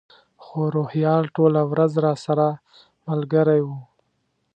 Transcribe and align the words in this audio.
خو 0.43 0.59
روهیال 0.75 1.23
ټوله 1.35 1.61
ورځ 1.71 1.91
راسره 2.05 2.47
ملګری 3.07 3.61
و. 3.65 3.69